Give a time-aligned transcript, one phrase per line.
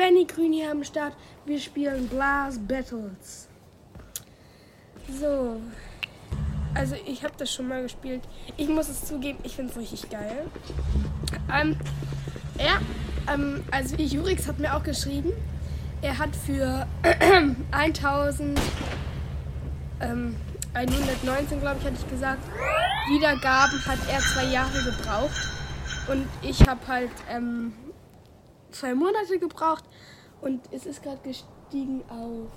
[0.00, 1.12] Benny Grün hier am Start.
[1.44, 3.48] Wir spielen Blast Battles.
[5.20, 5.60] So.
[6.72, 8.22] Also ich habe das schon mal gespielt.
[8.56, 10.46] Ich muss es zugeben, ich finde es richtig geil.
[11.52, 11.76] Ähm,
[12.58, 12.80] ja,
[13.30, 15.32] ähm, also Jurix hat mir auch geschrieben,
[16.00, 16.86] er hat für
[17.70, 18.58] 1000
[20.00, 20.34] ähm,
[20.72, 22.42] 119, glaube ich, hatte ich gesagt,
[23.10, 25.50] Wiedergaben hat er zwei Jahre gebraucht.
[26.08, 27.74] Und ich habe halt ähm,
[28.70, 29.84] zwei Monate gebraucht.
[30.40, 32.48] Und es ist gerade gestiegen auf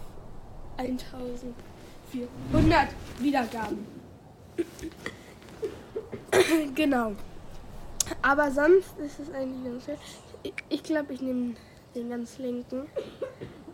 [0.77, 2.87] 1400
[3.19, 3.85] Wiedergaben.
[6.75, 7.13] genau.
[8.21, 9.97] Aber sonst ist es eigentlich ganz schön.
[10.69, 11.55] Ich glaube, ich, ich nehme
[11.95, 12.85] den ganz linken.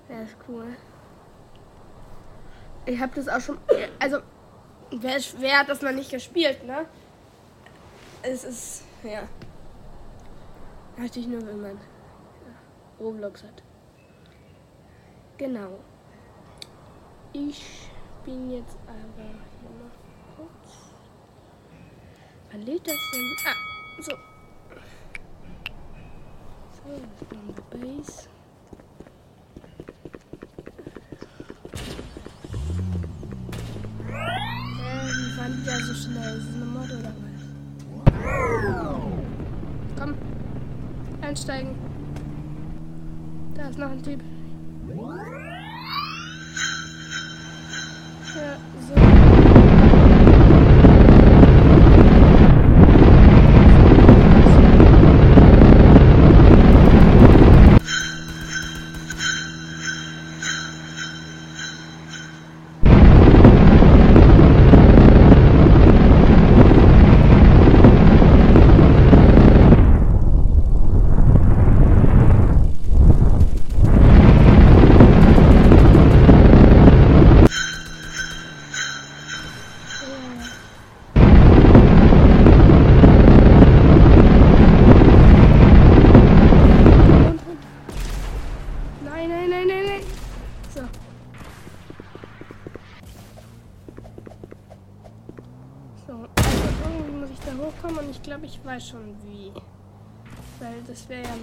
[0.07, 0.67] Der ist cool.
[2.85, 3.57] Ich habe das auch schon.
[3.99, 4.19] Also,
[4.91, 6.85] wer, wer hat das noch nicht gespielt, ne?
[8.21, 8.83] Es ist.
[9.03, 9.23] Ja.
[10.97, 11.77] Natürlich nur, wenn man ja,
[12.99, 13.63] Roblox hat.
[15.37, 15.79] Genau.
[17.31, 17.89] Ich
[18.25, 19.29] bin jetzt aber
[19.61, 19.95] hier noch
[20.35, 20.91] kurz.
[22.51, 23.35] Wann lädt das denn?
[23.45, 23.55] Ah,
[24.01, 24.11] so.
[26.75, 28.29] So, das ist die Base.
[35.37, 36.37] waren die da so schnell?
[36.37, 37.39] Ist das eine Mod oder was?
[39.97, 40.15] Komm.
[41.21, 41.88] Einsteigen.
[43.69, 44.19] Da ist noch ein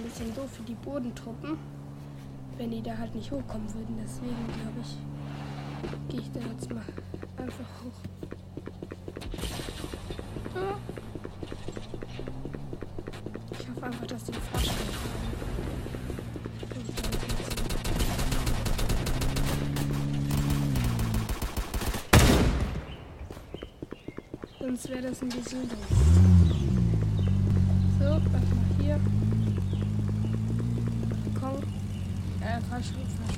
[0.07, 1.57] bisschen doof für die Bodentruppen,
[2.57, 3.97] wenn die da halt nicht hochkommen würden.
[4.01, 4.97] Deswegen glaube ich,
[6.07, 6.83] gehe ich da jetzt mal
[7.35, 7.91] einfach hoch.
[13.51, 14.87] Ich hoffe einfach, dass die Flaschen haben.
[24.59, 26.76] Sonst wäre das ein bisschen doof.
[32.77, 33.36] Äh,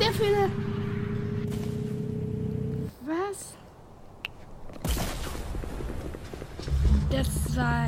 [0.00, 0.50] der eine...
[3.06, 3.54] Was?
[7.10, 7.86] Das war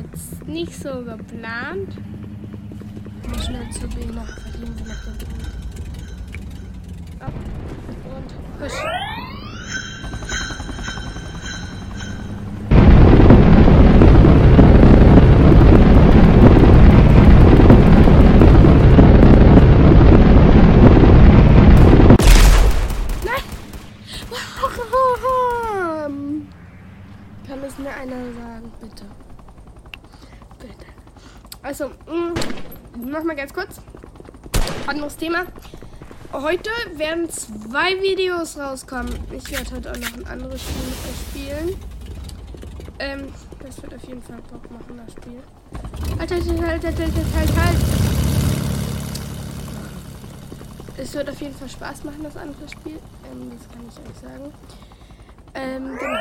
[0.00, 1.96] jetzt nicht so geplant.
[3.44, 5.63] Schnell zu B noch verdienen wir noch den Punkt.
[33.34, 33.80] Nochmal ganz kurz.
[34.86, 35.44] Anderes Thema.
[36.32, 39.12] Heute werden zwei Videos rauskommen.
[39.32, 40.92] Ich werde heute auch noch ein anderes Spiel
[41.28, 41.76] spielen.
[42.98, 43.32] Ähm,
[43.62, 45.42] das wird auf jeden Fall Bock machen, das Spiel.
[46.18, 47.76] Halt, halt, halt, halt, halt, halt, halt.
[50.96, 52.98] Es wird auf jeden Fall Spaß machen, das andere Spiel.
[53.30, 54.52] Ähm, das kann ich euch sagen.
[55.54, 56.18] Ähm, genau.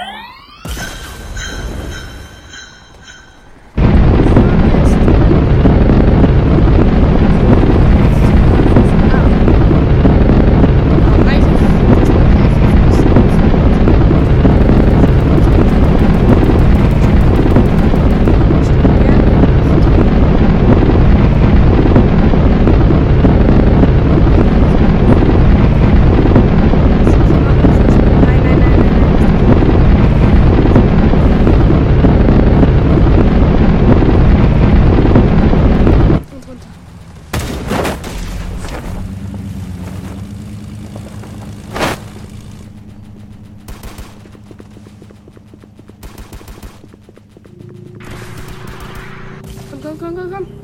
[49.84, 50.63] go, go, go, go.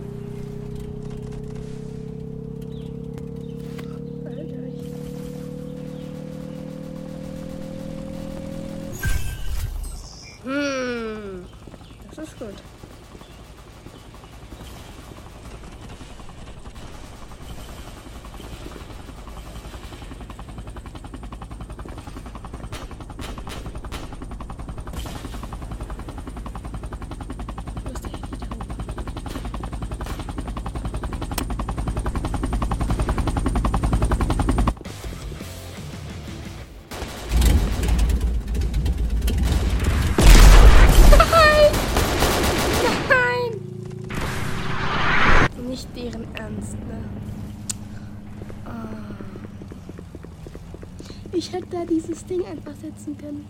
[51.31, 53.45] Ich hätte da dieses Ding einfach setzen können.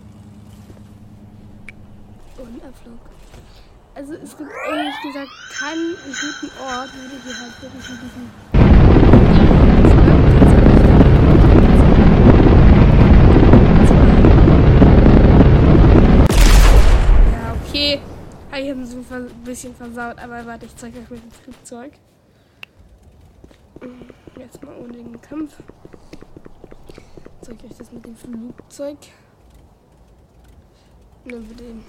[2.38, 3.00] Und Abflug.
[3.96, 8.30] Also es gibt ehrlich gesagt keinen guten Ort, wo du hier halt wirklich mit diesem
[17.34, 18.00] ja, okay.
[18.52, 21.94] Ich habe so ein bisschen versaut, aber warte, ich zeige euch mit dem Flugzeug.
[24.38, 25.56] Jetzt mal ohne den Kampf.
[27.50, 28.98] Zeige euch das mit dem Flugzeug.
[31.25, 31.84] Dann wird den.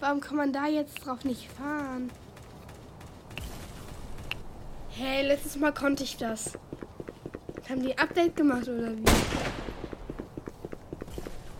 [0.00, 2.10] Warum kann man da jetzt drauf nicht fahren?
[5.00, 6.58] Hä, letztes Mal konnte ich das.
[7.68, 9.04] Haben die Update gemacht oder wie?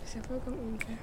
[0.03, 0.97] Ist ja vollkommen unfair.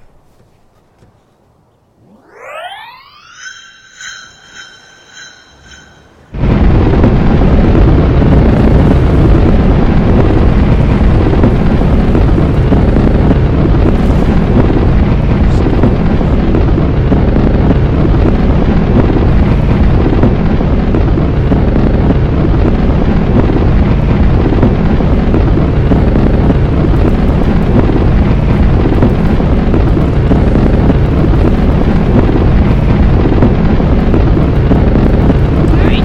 [35.86, 36.04] Nein!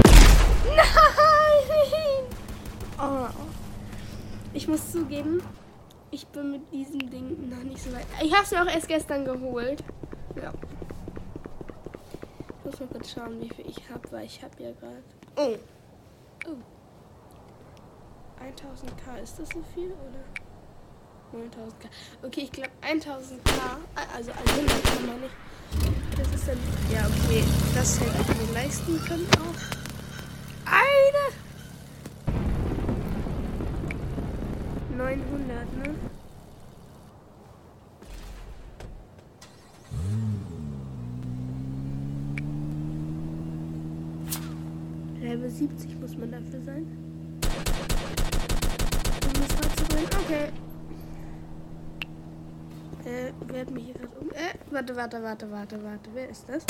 [2.98, 3.26] Oh.
[4.54, 5.42] Ich muss zugeben,
[6.12, 8.06] ich bin mit diesem Ding noch nicht so weit.
[8.22, 9.82] Ich habe es mir auch erst gestern geholt.
[10.36, 10.52] Ja.
[12.58, 15.02] Ich muss mal kurz schauen, wie viel ich habe, weil ich habe ja gerade.
[15.36, 15.56] Oh.
[16.46, 16.56] Oh.
[18.42, 20.22] 1000k, ist das so viel oder?
[21.32, 22.26] 9000k.
[22.26, 23.50] Okay, ich glaube 1000k,
[24.14, 25.32] also 100k meine ich.
[26.18, 26.58] Das ist dann.
[26.92, 27.42] Ja, okay.
[27.74, 29.71] Das hätte ich mir leisten können auch.
[35.16, 35.94] 900, ne?
[45.20, 46.86] Level 70 muss man dafür sein.
[49.26, 50.06] Um das Rad zu rein.
[50.24, 50.48] Okay.
[53.04, 54.30] Äh, wer hat mich hier gerade um.
[54.30, 56.10] Äh, warte, warte, warte, warte, warte.
[56.14, 56.64] Wer ist das?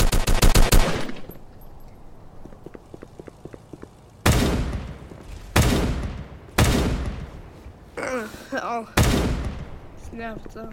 [7.95, 8.27] Ah,
[8.61, 8.87] Auf.
[8.95, 10.69] Das nervt so.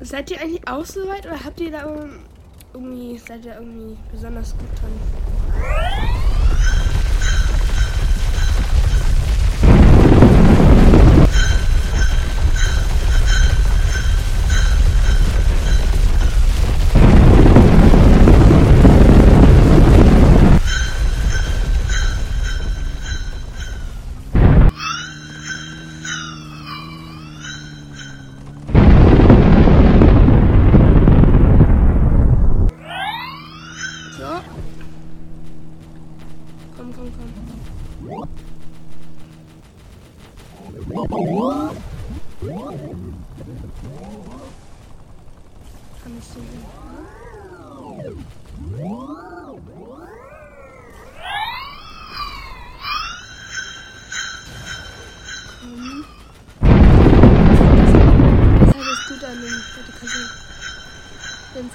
[0.00, 1.84] Seid ihr eigentlich auch so weit oder habt ihr da
[2.74, 6.33] irgendwie, seid ihr irgendwie besonders gut dran?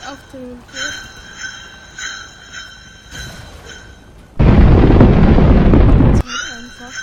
[0.09, 0.93] Es aufdrehen wird.
[6.07, 6.95] Das halt einfach.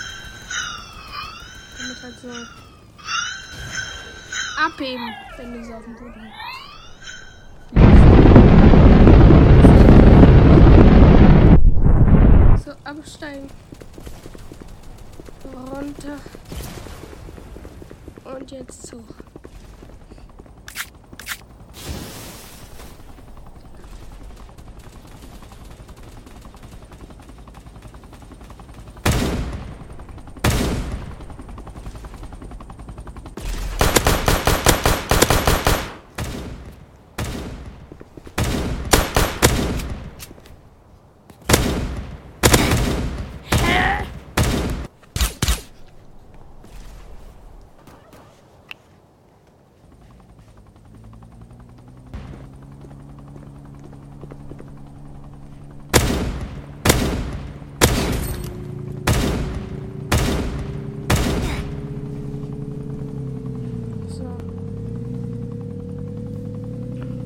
[1.77, 2.29] Damit halt so.
[4.61, 6.33] abheben, wenn du so auf dem Boden
[12.65, 13.49] So, absteigen.
[15.53, 16.17] Runter.
[18.25, 18.87] Und jetzt.
[18.87, 19.03] So.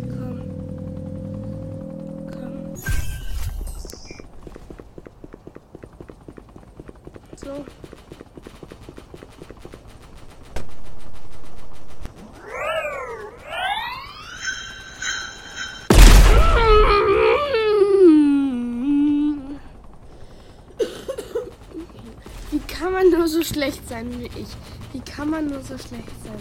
[0.10, 0.42] Komm.
[2.32, 2.76] Komm.
[7.36, 7.66] So.
[22.52, 24.48] Wie kann man nur so schlecht sein wie ich?
[24.94, 26.40] Wie kann man nur so schlecht sein?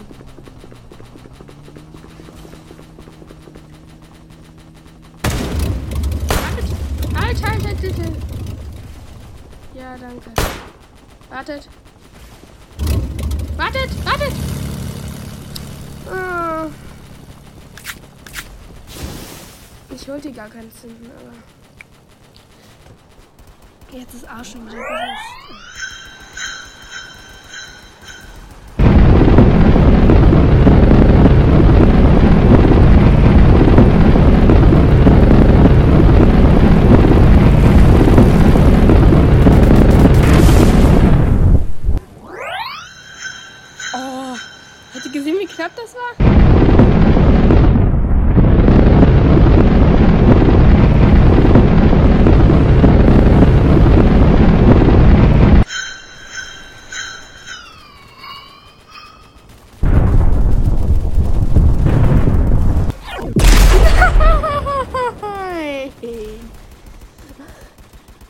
[6.27, 6.65] Wartet!
[7.15, 8.03] Halt, halt, halt, bitte!
[9.73, 10.31] Ja, danke.
[11.29, 11.69] Wartet!
[13.57, 14.05] Wartet!
[14.05, 14.33] Wartet!
[16.09, 16.67] Ah.
[19.93, 21.31] Ich wollte gar keinen zünden, aber.
[23.97, 25.41] Jetzt ist auch schon wieder gesetzt.
[43.93, 44.37] Oh,
[44.93, 46.15] habt ihr gesehen, wie knapp das war?
[46.17, 46.41] Nein.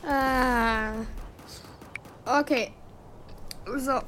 [0.05, 0.93] Ah.
[2.25, 2.73] Okay.
[3.77, 3.99] So.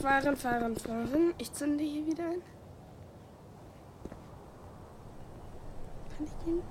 [0.00, 1.34] Fahren, fahren, fahren.
[1.38, 2.42] Ich zünde hier wieder ein.
[6.16, 6.62] Kann ich den?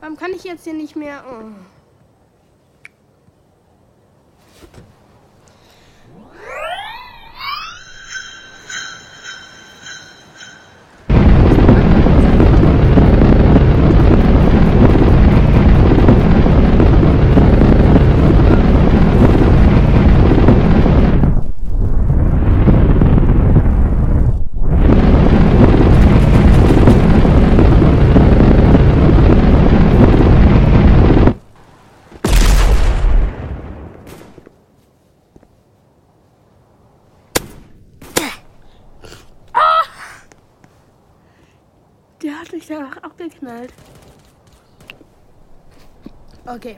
[0.00, 1.24] Warum kann ich jetzt hier nicht mehr?
[1.28, 1.73] Oh.
[42.74, 43.72] Danach abgeknallt.
[46.44, 46.76] Okay.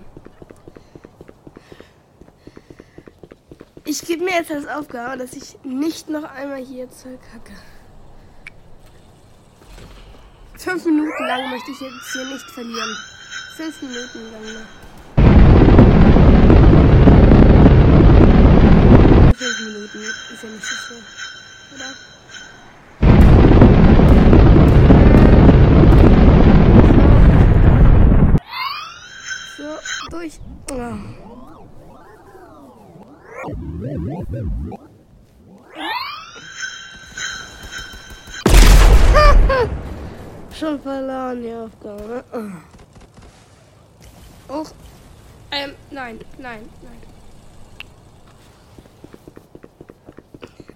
[3.85, 7.55] Ich gebe mir jetzt als Aufgabe, dass ich nicht noch einmal hier zurückhacke.
[10.59, 12.97] Fünf Minuten lang möchte ich jetzt hier nicht verlieren.
[13.57, 14.69] Fünf Minuten lang noch.
[19.35, 20.03] Fünf Minuten
[20.35, 21.05] ist ja nicht so schlimm,
[21.75, 22.06] oder?
[40.67, 42.25] Schon verloren die Aufgabe.
[44.49, 44.65] Oh.
[45.53, 46.69] Ähm, nein, nein,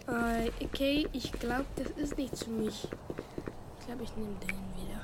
[0.07, 0.47] nein.
[0.47, 2.87] Äh, okay, ich glaube, das ist nichts für mich.
[3.81, 5.01] Ich glaube, ich nehme den wieder.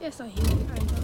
[0.00, 1.02] Der ist doch hier einfach.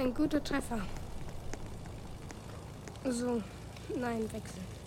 [0.00, 0.80] Ein guter Treffer.
[3.04, 3.42] So.
[3.94, 4.79] Nein, wechseln.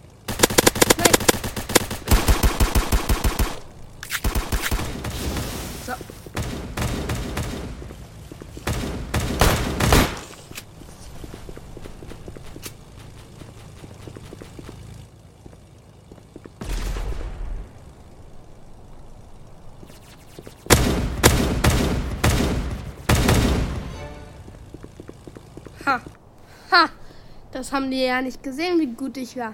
[27.54, 29.54] Das haben die ja nicht gesehen, wie gut ich war.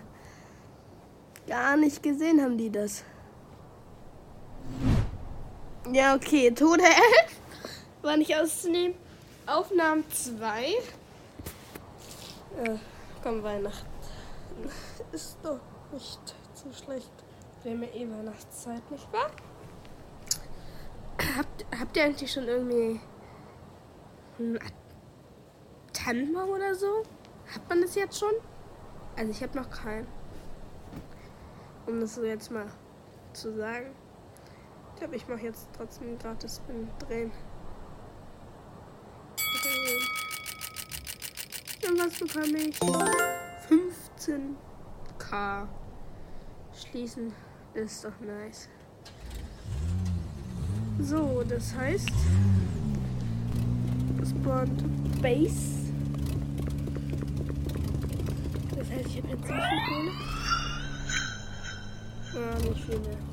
[1.47, 3.03] Gar nicht gesehen haben die das.
[5.91, 6.49] Ja, okay.
[6.51, 6.95] Tode 11
[8.01, 8.95] war nicht auszunehmen.
[9.45, 10.63] Aufnahmen 2.
[12.63, 12.77] Äh,
[13.21, 13.85] komm, Weihnachten.
[15.11, 15.59] Ist doch
[15.91, 17.11] nicht so schlecht.
[17.63, 19.29] Wir haben ja eh Weihnachtszeit, nicht wahr?
[21.37, 23.01] Habt, habt ihr eigentlich schon irgendwie
[24.37, 24.57] einen
[25.91, 27.03] Tannenbaum oder so?
[27.53, 28.33] Hat man das jetzt schon?
[29.15, 30.07] Also ich habe noch keinen.
[31.87, 32.67] Um das so jetzt mal
[33.33, 33.95] zu sagen.
[34.93, 37.31] Ich glaube, ich mache jetzt trotzdem gratis Spin drehen.
[39.61, 40.07] drehen.
[41.89, 42.79] Und was bekomme ich?
[44.19, 45.67] 15k.
[46.73, 47.33] Schließen
[47.73, 48.69] ist doch nice.
[50.99, 52.11] So, das heißt,
[54.23, 54.83] spawnt
[55.21, 55.78] Base.
[58.89, 59.55] Das heißt, ich jetzt viel
[59.87, 60.11] Kohle?
[62.33, 63.28] Ja, nicht viel mehr.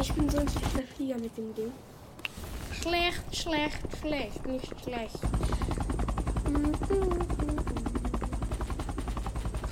[0.00, 1.72] Ich bin so ein schlechter Flieger mit dem Ding.
[2.72, 5.18] Schlecht, schlecht, schlecht, nicht schlecht.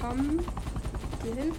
[0.00, 0.40] Komm,
[1.22, 1.52] geh hin.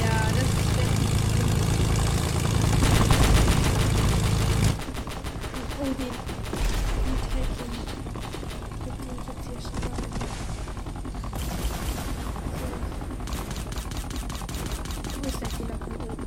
[0.00, 1.12] Ja, das ist wirklich.
[5.80, 6.14] Oh, den.
[7.02, 7.70] Den Teilchen.
[8.84, 10.10] Den kann ich jetzt hier schlagen.
[15.22, 16.26] Wo ist der Fehler von oben?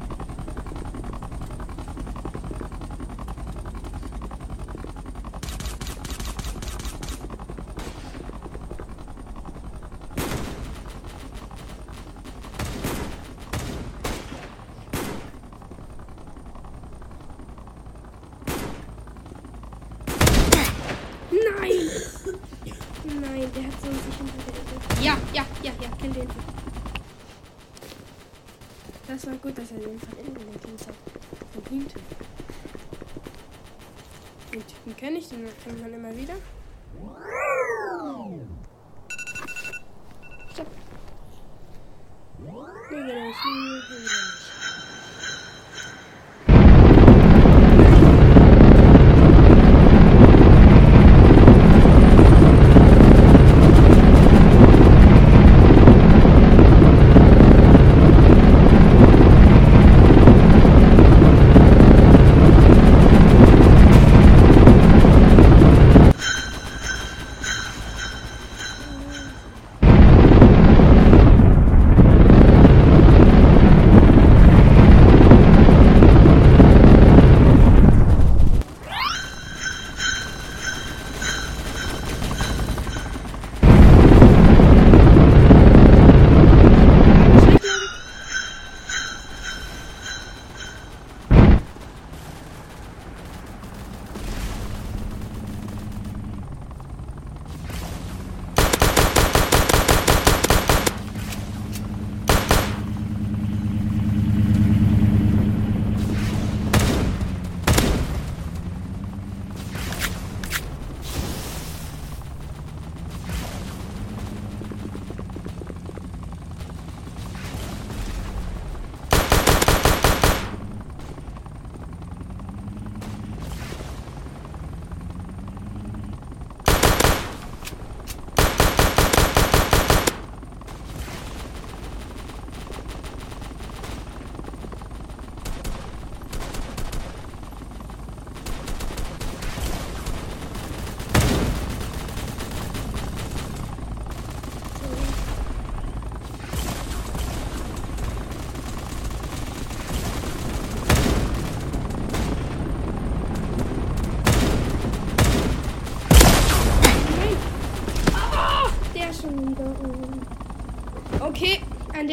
[21.32, 21.86] Nein!
[23.04, 24.76] Nein, der hat so sich hinter der Ecke.
[25.04, 26.30] Ja, ja, ja, ja, kenn den.
[29.26, 30.96] Das war gut, dass er den von innen gekillt hat.
[34.54, 36.36] Den Typen kenne ich, den kennt man immer wieder.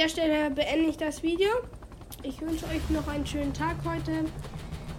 [0.03, 1.49] Der Stelle beende ich das Video.
[2.25, 4.25] Ich wünsche euch noch einen schönen Tag heute.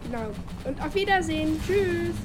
[0.06, 0.30] Genau.
[0.64, 1.60] Und auf Wiedersehen.
[1.68, 2.16] Tschüss.